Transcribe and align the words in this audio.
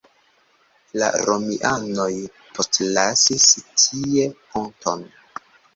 La 1.01 1.09
romianoj 1.27 2.09
postlasis 2.57 3.49
tie 3.87 4.29
ponton. 4.51 5.11